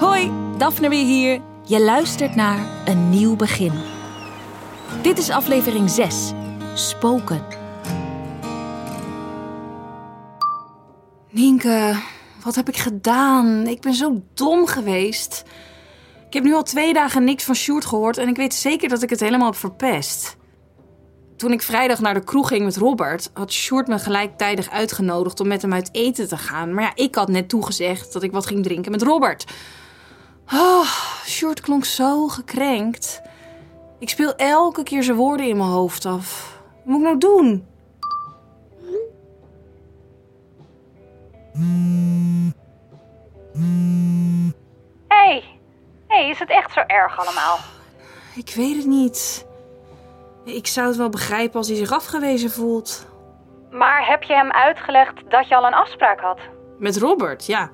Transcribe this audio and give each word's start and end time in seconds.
Hoi, 0.00 0.30
Daphne 0.58 0.88
weer 0.88 1.04
hier. 1.04 1.40
Je 1.64 1.80
luistert 1.80 2.34
naar 2.34 2.66
Een 2.84 3.10
Nieuw 3.10 3.36
Begin. 3.36 3.72
Dit 5.02 5.18
is 5.18 5.30
aflevering 5.30 5.90
6, 5.90 6.32
Spoken. 6.74 7.44
Nienke, 11.30 12.02
wat 12.44 12.54
heb 12.54 12.68
ik 12.68 12.76
gedaan? 12.76 13.66
Ik 13.66 13.80
ben 13.80 13.94
zo 13.94 14.22
dom 14.34 14.66
geweest. 14.66 15.44
Ik 16.26 16.32
heb 16.32 16.44
nu 16.44 16.54
al 16.54 16.62
twee 16.62 16.92
dagen 16.92 17.24
niks 17.24 17.44
van 17.44 17.54
Sjoerd 17.54 17.84
gehoord 17.84 18.18
en 18.18 18.28
ik 18.28 18.36
weet 18.36 18.54
zeker 18.54 18.88
dat 18.88 19.02
ik 19.02 19.10
het 19.10 19.20
helemaal 19.20 19.50
heb 19.50 19.56
verpest. 19.56 20.36
Toen 21.36 21.52
ik 21.52 21.62
vrijdag 21.62 22.00
naar 22.00 22.14
de 22.14 22.24
kroeg 22.24 22.48
ging 22.48 22.64
met 22.64 22.76
Robert, 22.76 23.30
had 23.34 23.52
Sjoerd 23.52 23.86
me 23.86 23.98
gelijktijdig 23.98 24.70
uitgenodigd 24.70 25.40
om 25.40 25.48
met 25.48 25.62
hem 25.62 25.72
uit 25.72 25.88
eten 25.92 26.28
te 26.28 26.36
gaan. 26.36 26.74
Maar 26.74 26.84
ja, 26.84 26.92
ik 26.94 27.14
had 27.14 27.28
net 27.28 27.48
toegezegd 27.48 28.12
dat 28.12 28.22
ik 28.22 28.32
wat 28.32 28.46
ging 28.46 28.62
drinken 28.62 28.90
met 28.90 29.02
Robert. 29.02 29.44
Oh, 30.52 31.06
Sjoerd 31.24 31.60
klonk 31.60 31.84
zo 31.84 32.28
gekrenkt. 32.28 33.22
Ik 33.98 34.08
speel 34.08 34.34
elke 34.34 34.82
keer 34.82 35.02
zijn 35.02 35.16
woorden 35.16 35.46
in 35.46 35.56
mijn 35.56 35.68
hoofd 35.68 36.04
af. 36.04 36.58
Wat 36.74 36.84
moet 36.84 36.96
ik 37.00 37.04
nou 37.04 37.18
doen? 37.18 37.66
hey. 45.08 45.44
hey, 46.06 46.28
is 46.28 46.38
het 46.38 46.50
echt 46.50 46.72
zo 46.72 46.80
erg 46.86 47.18
allemaal? 47.18 47.58
Ik 48.34 48.54
weet 48.54 48.76
het 48.76 48.86
niet. 48.86 49.46
Ik 50.44 50.66
zou 50.66 50.86
het 50.86 50.96
wel 50.96 51.08
begrijpen 51.08 51.56
als 51.56 51.68
hij 51.68 51.76
zich 51.76 51.92
afgewezen 51.92 52.50
voelt. 52.50 53.06
Maar 53.70 54.06
heb 54.06 54.22
je 54.22 54.34
hem 54.34 54.50
uitgelegd 54.50 55.30
dat 55.30 55.48
je 55.48 55.56
al 55.56 55.66
een 55.66 55.74
afspraak 55.74 56.20
had? 56.20 56.38
Met 56.78 56.96
Robert, 56.96 57.46
ja. 57.46 57.70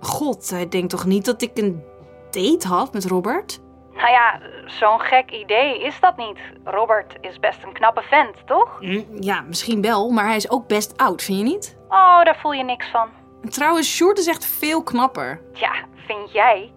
God, 0.00 0.50
hij 0.50 0.68
denkt 0.68 0.90
toch 0.90 1.04
niet 1.04 1.24
dat 1.24 1.42
ik 1.42 1.50
een 1.54 1.84
date 2.30 2.68
had 2.68 2.92
met 2.92 3.04
Robert? 3.04 3.60
Nou 3.94 4.12
ja, 4.12 4.40
zo'n 4.66 5.00
gek 5.00 5.30
idee 5.30 5.82
is 5.82 6.00
dat 6.00 6.16
niet. 6.16 6.38
Robert 6.64 7.16
is 7.20 7.38
best 7.38 7.62
een 7.62 7.72
knappe 7.72 8.02
vent, 8.02 8.46
toch? 8.46 8.78
Hm, 8.80 9.02
ja, 9.20 9.40
misschien 9.40 9.82
wel, 9.82 10.10
maar 10.10 10.26
hij 10.26 10.36
is 10.36 10.50
ook 10.50 10.66
best 10.66 10.96
oud, 10.96 11.22
vind 11.22 11.38
je 11.38 11.44
niet? 11.44 11.78
Oh, 11.88 12.22
daar 12.24 12.38
voel 12.40 12.52
je 12.52 12.64
niks 12.64 12.90
van. 12.90 13.08
En 13.42 13.48
trouwens, 13.48 13.94
Sjoerd 13.96 14.18
is 14.18 14.26
echt 14.26 14.46
veel 14.46 14.82
knapper. 14.82 15.40
Ja, 15.52 15.72
vind 16.06 16.32
jij? 16.32 16.72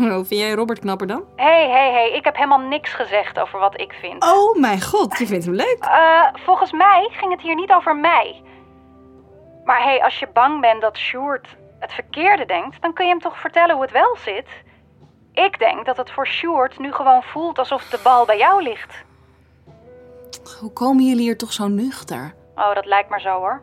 Oh, 0.00 0.14
vind 0.14 0.28
jij 0.28 0.52
Robert 0.52 0.78
knapper 0.78 1.06
dan? 1.06 1.24
Hé, 1.36 1.44
hey, 1.44 1.64
hé, 1.64 1.70
hey, 1.70 1.92
hey, 1.92 2.12
ik 2.12 2.24
heb 2.24 2.36
helemaal 2.36 2.58
niks 2.60 2.92
gezegd 2.92 3.40
over 3.40 3.58
wat 3.58 3.80
ik 3.80 3.92
vind. 4.00 4.24
Oh 4.24 4.56
mijn 4.56 4.82
god, 4.82 5.18
je 5.18 5.26
vindt 5.26 5.44
hem 5.44 5.54
leuk. 5.54 5.76
Eh, 5.80 6.26
volgens 6.44 6.72
mij 6.72 7.08
ging 7.12 7.32
het 7.32 7.40
hier 7.40 7.54
niet 7.54 7.72
over 7.72 7.96
mij. 7.96 8.42
Maar 9.64 9.78
hé, 9.78 9.88
hey, 9.88 10.02
als 10.02 10.18
je 10.18 10.28
bang 10.32 10.60
bent 10.60 10.80
dat 10.80 10.96
Sjoerd 10.96 11.48
het 11.82 11.92
verkeerde 11.92 12.46
denkt, 12.46 12.82
dan 12.82 12.92
kun 12.92 13.04
je 13.04 13.10
hem 13.10 13.20
toch 13.20 13.40
vertellen 13.40 13.74
hoe 13.74 13.84
het 13.84 13.92
wel 13.92 14.16
zit? 14.24 14.48
Ik 15.32 15.58
denk 15.58 15.86
dat 15.86 15.96
het 15.96 16.10
voor 16.10 16.26
Sjoerd 16.26 16.78
nu 16.78 16.92
gewoon 16.92 17.22
voelt 17.22 17.58
alsof 17.58 17.84
de 17.88 18.00
bal 18.02 18.24
bij 18.24 18.38
jou 18.38 18.62
ligt. 18.62 19.04
Hoe 20.60 20.72
komen 20.72 21.04
jullie 21.04 21.22
hier 21.22 21.38
toch 21.38 21.52
zo 21.52 21.68
nuchter? 21.68 22.34
Oh, 22.54 22.74
dat 22.74 22.86
lijkt 22.86 23.08
maar 23.10 23.20
zo 23.20 23.38
hoor. 23.38 23.62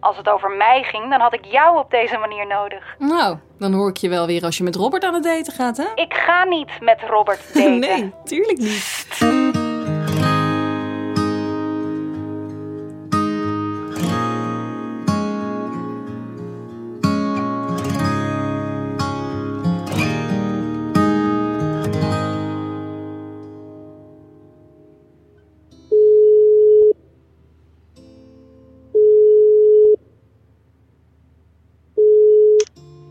Als 0.00 0.16
het 0.16 0.28
over 0.28 0.50
mij 0.50 0.82
ging, 0.82 1.10
dan 1.10 1.20
had 1.20 1.34
ik 1.34 1.44
jou 1.44 1.78
op 1.78 1.90
deze 1.90 2.18
manier 2.18 2.46
nodig. 2.46 2.96
Nou, 2.98 3.36
dan 3.58 3.72
hoor 3.72 3.88
ik 3.88 3.96
je 3.96 4.08
wel 4.08 4.26
weer 4.26 4.44
als 4.44 4.56
je 4.58 4.64
met 4.64 4.76
Robert 4.76 5.04
aan 5.04 5.14
het 5.14 5.22
daten 5.22 5.52
gaat, 5.52 5.76
hè? 5.76 5.86
Ik 5.94 6.14
ga 6.14 6.44
niet 6.44 6.80
met 6.80 7.02
Robert 7.02 7.54
daten. 7.54 7.78
nee, 7.88 8.12
tuurlijk 8.24 8.58
niet. 8.58 8.97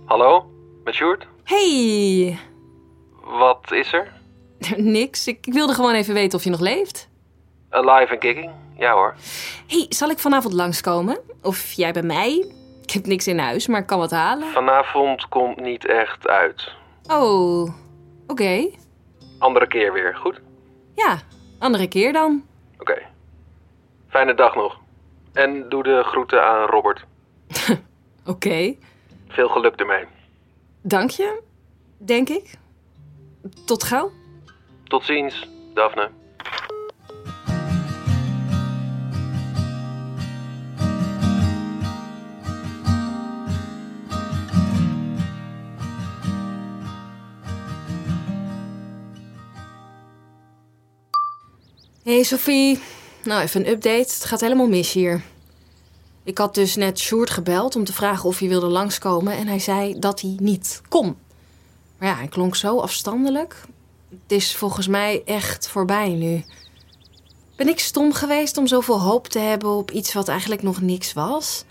Hallo, 0.08 0.46
met 0.84 0.94
Sjoerd? 0.94 1.28
Hey, 1.44 2.38
Wat 3.24 3.72
is 3.72 3.94
er? 3.94 4.12
niks. 4.98 5.28
Ik 5.28 5.46
wilde 5.46 5.74
gewoon 5.74 5.94
even 5.94 6.14
weten 6.14 6.38
of 6.38 6.44
je 6.44 6.50
nog 6.50 6.60
leeft. 6.60 7.10
Alive 7.70 8.14
en 8.14 8.20
kicking? 8.20 8.52
Ja 8.78 8.94
hoor. 8.94 9.16
hey, 9.68 9.86
zal 9.90 10.10
ik 10.10 10.20
vanavond 10.20 10.54
langskomen? 10.54 11.20
Of 11.42 11.72
jij 11.72 11.92
bij 11.92 12.02
mij? 12.04 12.54
Ik 12.82 12.92
heb 12.92 13.06
niks 13.06 13.28
in 13.28 13.40
huis, 13.40 13.68
maar 13.68 13.82
ik 13.82 13.88
kan 13.88 14.00
wat 14.00 14.12
halen. 14.12 14.48
Vanavond 14.48 15.28
komt 15.28 15.60
niet 15.62 15.86
echt 15.86 16.28
uit. 16.28 16.72
Oh, 17.08 17.70
oké. 18.28 18.70
Andere 19.40 19.68
keer 19.68 19.94
weer, 19.94 20.16
goed? 20.16 20.42
Ja, 20.96 21.20
andere 21.60 21.88
keer 21.88 22.14
dan. 22.14 22.44
Oké. 22.80 23.02
Fijne 24.10 24.34
dag 24.34 24.56
nog. 24.56 24.80
En 25.34 25.70
doe 25.70 25.84
de 25.84 26.02
groeten 26.06 26.44
aan 26.48 26.68
Robert. 26.68 27.06
Oké, 28.26 28.76
Veel 29.28 29.48
geluk 29.48 29.76
ermee. 29.76 30.06
dank 30.82 31.10
je, 31.10 31.42
denk 31.98 32.30
ik. 32.30 32.58
Tot 33.66 33.84
gauw. 33.84 34.12
Tot 34.84 35.04
ziens, 35.06 35.48
Daphne. 35.74 36.10
Hey 52.04 52.24
Sophie, 52.24 52.80
nou 53.24 53.42
even 53.42 53.62
een 53.62 53.72
update. 53.72 53.98
Het 53.98 54.26
gaat 54.26 54.42
helemaal 54.42 54.68
mis 54.68 54.94
hier. 54.94 55.22
Ik 56.28 56.38
had 56.38 56.56
dus 56.56 56.76
net 56.76 57.00
Sjoerd 57.00 57.30
gebeld 57.30 57.76
om 57.76 57.84
te 57.84 57.94
vragen 57.94 58.30
of 58.30 58.40
hij 58.40 58.48
wilde 58.48 58.68
langskomen 58.68 59.34
en 59.34 59.48
hij 59.48 59.60
zei 59.60 60.00
dat 60.00 60.22
hij 60.22 60.36
niet 60.40 60.82
kon. 60.90 61.18
Maar 61.98 62.10
ja, 62.10 62.16
hij 62.16 62.28
klonk 62.28 62.56
zo 62.56 62.80
afstandelijk. 62.80 63.56
Het 64.10 64.32
is 64.32 64.56
volgens 64.56 64.88
mij 64.88 65.22
echt 65.26 65.68
voorbij 65.68 66.10
nu. 66.10 66.44
Ben 67.56 67.68
ik 67.68 67.80
stom 67.80 68.14
geweest 68.14 68.58
om 68.58 68.68
zoveel 68.68 69.02
hoop 69.02 69.28
te 69.28 69.40
hebben 69.40 69.70
op 69.70 69.92
iets 69.92 70.14
wat 70.14 70.28
eigenlijk 70.28 70.62
nog 70.64 70.82
niks 70.82 71.14
was? 71.14 71.64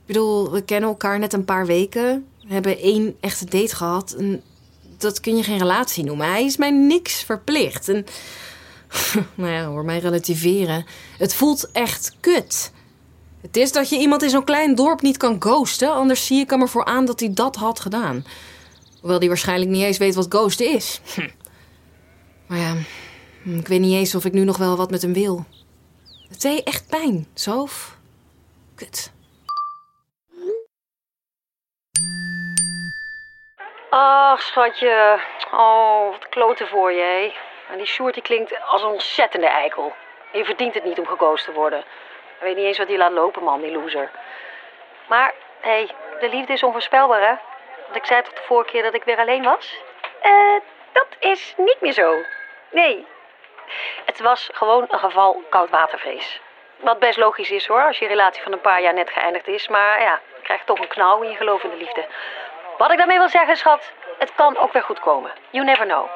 Ik 0.00 0.06
bedoel, 0.06 0.50
we 0.50 0.62
kennen 0.62 0.88
elkaar 0.88 1.18
net 1.18 1.32
een 1.32 1.44
paar 1.44 1.66
weken. 1.66 2.26
We 2.46 2.52
hebben 2.52 2.78
één 2.78 3.16
echte 3.20 3.44
date 3.44 3.76
gehad. 3.76 4.12
En 4.12 4.42
dat 4.98 5.20
kun 5.20 5.36
je 5.36 5.42
geen 5.42 5.58
relatie 5.58 6.04
noemen. 6.04 6.26
Hij 6.28 6.44
is 6.44 6.56
mij 6.56 6.70
niks 6.70 7.22
verplicht. 7.22 7.88
En 7.88 8.06
nou 9.34 9.50
ja, 9.52 9.64
hoor 9.64 9.84
mij 9.84 9.98
relativeren. 9.98 10.86
Het 11.18 11.34
voelt 11.34 11.70
echt 11.72 12.16
kut. 12.20 12.72
Het 13.44 13.56
is 13.56 13.72
dat 13.72 13.88
je 13.88 13.96
iemand 13.98 14.22
in 14.22 14.30
zo'n 14.30 14.44
klein 14.44 14.74
dorp 14.74 15.00
niet 15.00 15.16
kan 15.16 15.36
ghosten, 15.38 15.92
anders 15.92 16.26
zie 16.26 16.40
ik 16.40 16.50
hem 16.50 16.60
ervoor 16.60 16.84
aan 16.84 17.04
dat 17.04 17.20
hij 17.20 17.30
dat 17.32 17.56
had 17.56 17.80
gedaan. 17.80 18.24
Hoewel 19.00 19.18
hij 19.18 19.28
waarschijnlijk 19.28 19.70
niet 19.70 19.82
eens 19.82 19.98
weet 19.98 20.14
wat 20.14 20.26
ghosten 20.28 20.66
is. 20.66 21.00
Hm. 21.14 21.28
Maar 22.46 22.58
ja, 22.58 22.74
hm, 23.42 23.58
ik 23.58 23.68
weet 23.68 23.80
niet 23.80 23.94
eens 23.94 24.14
of 24.14 24.24
ik 24.24 24.32
nu 24.32 24.44
nog 24.44 24.56
wel 24.56 24.76
wat 24.76 24.90
met 24.90 25.02
hem 25.02 25.12
wil. 25.12 25.44
Het 26.28 26.40
deed 26.40 26.62
echt 26.62 26.88
pijn, 26.88 27.26
Sof. 27.34 27.96
Kut. 28.74 29.12
Ach, 33.90 34.40
schatje. 34.40 35.20
Oh, 35.52 36.10
wat 36.10 36.28
kloten 36.28 36.68
voor 36.68 36.92
je. 36.92 37.32
En 37.70 37.76
die 37.76 37.86
Sjoerd 37.86 38.22
klinkt 38.22 38.54
als 38.66 38.82
een 38.82 38.88
ontzettende 38.88 39.46
eikel. 39.48 39.92
Je 40.32 40.44
verdient 40.44 40.74
het 40.74 40.84
niet 40.84 40.98
om 40.98 41.06
geghost 41.06 41.44
te 41.44 41.52
worden. 41.52 41.84
Weet 42.44 42.56
niet 42.56 42.64
eens 42.64 42.78
wat 42.78 42.88
hij 42.88 42.96
laat 42.96 43.12
lopen, 43.12 43.42
man, 43.42 43.60
die 43.60 43.72
loser. 43.72 44.10
Maar, 45.06 45.34
hé, 45.60 45.70
hey, 45.70 45.90
de 46.20 46.28
liefde 46.28 46.52
is 46.52 46.62
onvoorspelbaar, 46.62 47.20
hè? 47.20 47.34
Want 47.84 47.96
ik 47.96 48.04
zei 48.04 48.22
toch 48.22 48.32
de 48.32 48.42
vorige 48.42 48.70
keer 48.70 48.82
dat 48.82 48.94
ik 48.94 49.04
weer 49.04 49.18
alleen 49.18 49.42
was? 49.42 49.76
Eh, 50.20 50.60
dat 50.92 51.06
is 51.18 51.54
niet 51.56 51.80
meer 51.80 51.92
zo. 51.92 52.22
Nee. 52.70 53.06
Het 54.04 54.20
was 54.20 54.50
gewoon 54.52 54.84
een 54.88 54.98
geval 54.98 55.42
koudwatervrees. 55.48 56.40
Wat 56.76 56.98
best 56.98 57.18
logisch 57.18 57.50
is, 57.50 57.66
hoor, 57.66 57.82
als 57.82 57.98
je 57.98 58.06
relatie 58.06 58.42
van 58.42 58.52
een 58.52 58.60
paar 58.60 58.82
jaar 58.82 58.94
net 58.94 59.10
geëindigd 59.10 59.48
is. 59.48 59.68
Maar 59.68 60.00
ja, 60.00 60.20
je 60.36 60.42
krijgt 60.42 60.66
toch 60.66 60.78
een 60.78 60.88
knauw 60.88 61.22
in 61.22 61.30
je 61.30 61.36
geloof 61.36 61.62
in 61.62 61.70
de 61.70 61.76
liefde. 61.76 62.06
Wat 62.78 62.90
ik 62.90 62.98
daarmee 62.98 63.18
wil 63.18 63.28
zeggen, 63.28 63.56
schat, 63.56 63.92
het 64.18 64.34
kan 64.34 64.56
ook 64.56 64.72
weer 64.72 64.82
goed 64.82 65.00
komen. 65.00 65.32
You 65.50 65.64
never 65.64 65.86
know. 65.86 66.06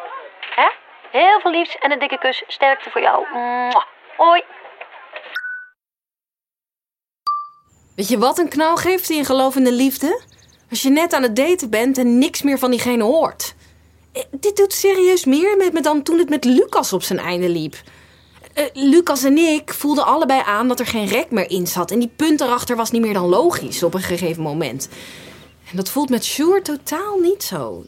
Hè? 0.54 0.68
Heel 1.10 1.40
veel 1.40 1.50
liefs 1.50 1.78
en 1.78 1.92
een 1.92 1.98
dikke 1.98 2.18
kus. 2.18 2.42
Sterkte 2.46 2.90
voor 2.90 3.00
jou. 3.00 3.26
Mwah. 3.32 3.84
Hoi. 4.16 4.44
Weet 7.98 8.08
je 8.08 8.18
wat 8.18 8.38
een 8.38 8.48
knauw 8.48 8.76
geeft 8.76 9.10
in 9.10 9.24
geloof 9.24 9.56
in 9.56 9.64
de 9.64 9.72
liefde? 9.72 10.20
Als 10.70 10.82
je 10.82 10.90
net 10.90 11.12
aan 11.12 11.22
het 11.22 11.36
daten 11.36 11.70
bent 11.70 11.98
en 11.98 12.18
niks 12.18 12.42
meer 12.42 12.58
van 12.58 12.70
diegene 12.70 13.02
hoort. 13.02 13.54
Eh, 14.12 14.22
Dit 14.30 14.56
doet 14.56 14.72
serieus 14.72 15.24
meer 15.24 15.56
met 15.56 15.72
me 15.72 15.80
dan 15.80 16.02
toen 16.02 16.18
het 16.18 16.28
met 16.28 16.44
Lucas 16.44 16.92
op 16.92 17.02
zijn 17.02 17.18
einde 17.18 17.48
liep. 17.48 17.82
Eh, 18.52 18.64
Lucas 18.72 19.22
en 19.24 19.38
ik 19.38 19.72
voelden 19.72 20.06
allebei 20.06 20.42
aan 20.44 20.68
dat 20.68 20.80
er 20.80 20.86
geen 20.86 21.06
rek 21.06 21.30
meer 21.30 21.50
in 21.50 21.66
zat. 21.66 21.90
En 21.90 21.98
die 21.98 22.10
punt 22.16 22.40
erachter 22.40 22.76
was 22.76 22.90
niet 22.90 23.02
meer 23.02 23.14
dan 23.14 23.28
logisch 23.28 23.82
op 23.82 23.94
een 23.94 24.02
gegeven 24.02 24.42
moment. 24.42 24.88
En 25.70 25.76
dat 25.76 25.88
voelt 25.88 26.10
met 26.10 26.24
Sjoerd 26.24 26.64
totaal 26.64 27.18
niet 27.18 27.42
zo. 27.42 27.84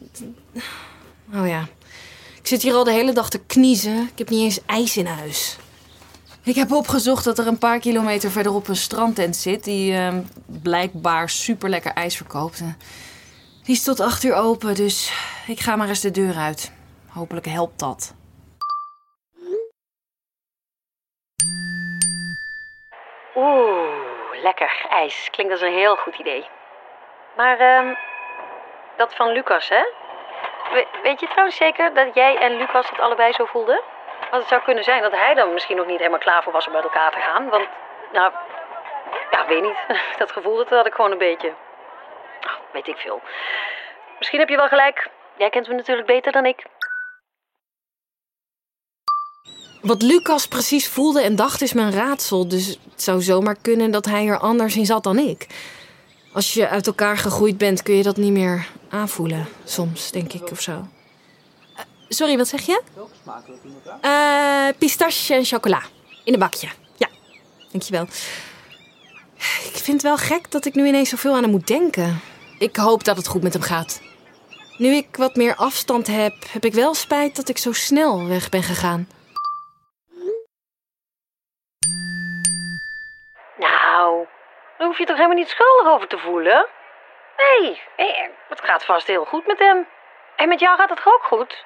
Oh 1.33 1.47
ja, 1.47 1.67
ik 2.41 2.47
zit 2.47 2.61
hier 2.61 2.73
al 2.73 2.83
de 2.83 2.91
hele 2.91 3.13
dag 3.13 3.29
te 3.29 3.39
kniezen. 3.47 4.01
Ik 4.11 4.17
heb 4.17 4.29
niet 4.29 4.41
eens 4.41 4.59
ijs 4.65 4.97
in 4.97 5.05
huis. 5.05 5.57
Ik 6.43 6.55
heb 6.55 6.71
opgezocht 6.71 7.23
dat 7.23 7.37
er 7.37 7.47
een 7.47 7.57
paar 7.57 7.79
kilometer 7.79 8.31
verderop 8.31 8.67
een 8.67 8.75
strandtent 8.75 9.35
zit... 9.35 9.63
die 9.63 9.95
eh, 9.95 10.13
blijkbaar 10.63 11.29
super 11.29 11.69
lekker 11.69 11.91
ijs 11.93 12.17
verkoopt. 12.17 12.63
Die 13.63 13.75
is 13.75 13.83
tot 13.83 13.99
acht 13.99 14.23
uur 14.23 14.35
open, 14.35 14.75
dus 14.75 15.13
ik 15.47 15.59
ga 15.59 15.75
maar 15.75 15.87
eens 15.87 16.01
de 16.01 16.11
deur 16.11 16.35
uit. 16.35 16.71
Hopelijk 17.13 17.45
helpt 17.45 17.79
dat. 17.79 18.13
Oeh, 23.35 24.41
lekker. 24.43 24.85
IJs. 24.89 25.27
Klinkt 25.31 25.51
als 25.51 25.61
een 25.61 25.73
heel 25.73 25.95
goed 25.95 26.15
idee. 26.19 26.45
Maar 27.37 27.59
ehm 27.59 27.93
dat 28.97 29.15
van 29.15 29.31
Lucas, 29.31 29.69
hè? 29.69 29.83
We- 30.73 30.87
weet 31.03 31.19
je 31.19 31.27
trouwens 31.27 31.55
zeker 31.57 31.93
dat 31.93 32.15
jij 32.15 32.37
en 32.37 32.57
Lucas 32.57 32.89
het 32.89 32.99
allebei 32.99 33.33
zo 33.33 33.45
voelden? 33.45 33.81
Want 34.29 34.41
het 34.41 34.47
zou 34.47 34.61
kunnen 34.61 34.83
zijn 34.83 35.01
dat 35.01 35.11
hij 35.11 35.33
dan 35.33 35.53
misschien 35.53 35.75
nog 35.75 35.85
niet 35.85 35.97
helemaal 35.97 36.19
klaar 36.19 36.43
voor 36.43 36.53
was 36.53 36.67
om 36.67 36.75
uit 36.75 36.83
elkaar 36.83 37.11
te 37.11 37.19
gaan. 37.19 37.49
Want, 37.49 37.67
nou, 38.11 38.31
ja, 39.31 39.47
weet 39.47 39.61
niet. 39.61 39.77
Dat 40.17 40.31
gevoel 40.31 40.57
dat 40.57 40.69
had 40.69 40.85
ik 40.85 40.93
gewoon 40.93 41.11
een 41.11 41.17
beetje. 41.17 41.53
Weet 42.71 42.87
ik 42.87 42.97
veel. 42.97 43.21
Misschien 44.17 44.39
heb 44.39 44.49
je 44.49 44.55
wel 44.55 44.67
gelijk. 44.67 45.09
Jij 45.37 45.49
kent 45.49 45.67
me 45.67 45.73
natuurlijk 45.73 46.07
beter 46.07 46.31
dan 46.31 46.45
ik. 46.45 46.65
Wat 49.81 50.01
Lucas 50.01 50.47
precies 50.47 50.89
voelde 50.89 51.21
en 51.21 51.35
dacht 51.35 51.61
is 51.61 51.73
mijn 51.73 51.91
raadsel. 51.91 52.47
Dus 52.47 52.67
het 52.67 53.01
zou 53.01 53.21
zomaar 53.21 53.55
kunnen 53.61 53.91
dat 53.91 54.05
hij 54.05 54.27
er 54.27 54.39
anders 54.39 54.75
in 54.75 54.85
zat 54.85 55.03
dan 55.03 55.17
ik. 55.17 55.47
Als 56.33 56.53
je 56.53 56.67
uit 56.67 56.87
elkaar 56.87 57.17
gegroeid 57.17 57.57
bent, 57.57 57.83
kun 57.83 57.95
je 57.95 58.03
dat 58.03 58.17
niet 58.17 58.31
meer 58.31 58.67
aanvoelen. 58.89 59.47
Soms, 59.63 60.11
denk 60.11 60.33
ik, 60.33 60.51
of 60.51 60.61
zo. 60.61 60.85
Sorry, 62.13 62.37
wat 62.37 62.47
zeg 62.47 62.61
je? 62.61 62.81
Eh 64.01 64.67
pistache 64.77 65.33
en 65.33 65.45
chocola. 65.45 65.81
In 66.23 66.33
een 66.33 66.39
bakje. 66.39 66.67
Ja, 66.97 67.07
dankjewel. 67.71 68.03
Ik 69.73 69.81
vind 69.83 69.87
het 69.87 70.01
wel 70.01 70.17
gek 70.17 70.51
dat 70.51 70.65
ik 70.65 70.73
nu 70.73 70.85
ineens 70.87 71.09
zoveel 71.09 71.35
aan 71.35 71.41
hem 71.41 71.51
moet 71.51 71.67
denken. 71.67 72.21
Ik 72.59 72.75
hoop 72.75 73.03
dat 73.03 73.17
het 73.17 73.27
goed 73.27 73.43
met 73.43 73.53
hem 73.53 73.61
gaat. 73.61 74.01
Nu 74.77 74.95
ik 74.95 75.15
wat 75.15 75.35
meer 75.35 75.55
afstand 75.55 76.07
heb, 76.07 76.33
heb 76.51 76.65
ik 76.65 76.73
wel 76.73 76.93
spijt 76.93 77.35
dat 77.35 77.49
ik 77.49 77.57
zo 77.57 77.71
snel 77.71 78.27
weg 78.27 78.49
ben 78.49 78.63
gegaan. 78.63 79.07
Nou, 83.57 84.27
daar 84.77 84.87
hoef 84.87 84.97
je 84.97 85.05
toch 85.05 85.15
helemaal 85.15 85.37
niet 85.37 85.49
schuldig 85.49 85.93
over 85.93 86.07
te 86.07 86.17
voelen? 86.17 86.67
Nee, 87.37 87.81
nee, 87.97 88.29
het 88.49 88.61
gaat 88.61 88.85
vast 88.85 89.07
heel 89.07 89.25
goed 89.25 89.47
met 89.47 89.59
hem. 89.59 89.87
En 90.35 90.47
met 90.47 90.59
jou 90.59 90.77
gaat 90.77 90.89
het 90.89 91.01
ook 91.05 91.23
goed. 91.23 91.63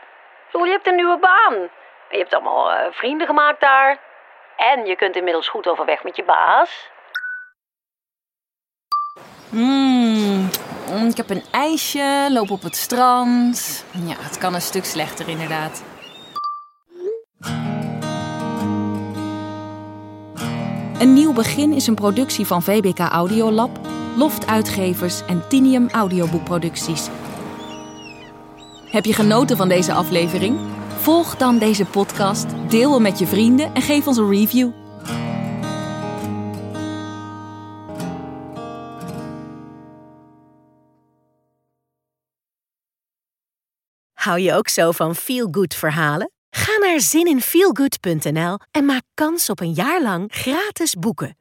Bedoel, 0.55 0.69
je 0.69 0.75
hebt 0.75 0.87
een 0.87 0.95
nieuwe 0.95 1.19
baan. 1.19 1.53
Je 2.09 2.17
hebt 2.17 2.33
allemaal 2.33 2.71
eh, 2.71 2.91
vrienden 2.91 3.27
gemaakt 3.27 3.61
daar. 3.61 3.99
En 4.57 4.85
je 4.85 4.95
kunt 4.95 5.15
inmiddels 5.15 5.49
goed 5.49 5.67
overweg 5.67 6.03
met 6.03 6.15
je 6.15 6.23
baas. 6.23 6.89
Mm, 9.49 10.49
ik 11.09 11.17
heb 11.17 11.29
een 11.29 11.43
ijsje, 11.51 12.27
loop 12.29 12.49
op 12.49 12.61
het 12.61 12.75
strand. 12.75 13.85
Ja, 14.07 14.15
het 14.17 14.37
kan 14.37 14.53
een 14.53 14.61
stuk 14.61 14.85
slechter 14.85 15.29
inderdaad. 15.29 15.83
Een 20.99 21.13
nieuw 21.13 21.33
begin 21.33 21.73
is 21.73 21.87
een 21.87 21.95
productie 21.95 22.45
van 22.45 22.61
VBK 22.61 22.99
Audiolab, 22.99 23.71
Loft 24.17 24.47
Uitgevers 24.47 25.25
en 25.25 25.47
Tinium 25.47 25.89
Audioboekproducties. 25.91 27.09
Heb 28.95 29.06
je 29.06 29.13
genoten 29.13 29.57
van 29.57 29.68
deze 29.68 29.94
aflevering? 29.94 30.59
Volg 30.88 31.36
dan 31.38 31.57
deze 31.57 31.86
podcast, 31.86 32.45
deel 32.69 32.94
hem 32.94 33.01
met 33.01 33.19
je 33.19 33.27
vrienden 33.27 33.74
en 33.74 33.81
geef 33.81 34.07
ons 34.07 34.18
een 34.18 34.30
review. 34.30 34.71
Hou 44.13 44.39
je 44.39 44.53
ook 44.53 44.68
zo 44.68 44.92
van 44.92 45.15
feel-good 45.15 45.74
verhalen? 45.74 46.31
Ga 46.50 46.77
naar 46.77 47.00
zininfeelgood.nl 47.00 48.57
en 48.71 48.86
maak 48.86 49.03
kans 49.13 49.50
op 49.50 49.59
een 49.59 49.74
jaar 49.74 50.01
lang 50.01 50.31
gratis 50.33 50.94
boeken. 50.94 51.38